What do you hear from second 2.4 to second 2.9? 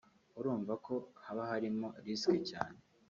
cyane